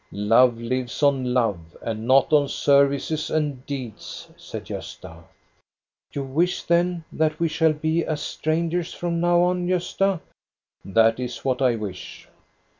[0.13, 5.25] Love lives on love, and not on services and deeds," said Gosta."
[6.13, 10.19] You wish, then, that we shall be as strangers from now on, Gosta?
[10.95, 12.27] ""That is what I wish."